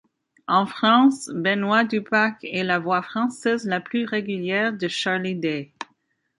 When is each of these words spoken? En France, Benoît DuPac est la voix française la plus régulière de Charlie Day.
En 0.47 0.65
France, 0.65 1.29
Benoît 1.31 1.83
DuPac 1.83 2.39
est 2.43 2.63
la 2.63 2.79
voix 2.79 3.03
française 3.03 3.67
la 3.67 3.79
plus 3.79 4.05
régulière 4.05 4.73
de 4.73 4.87
Charlie 4.87 5.35
Day. 5.35 5.75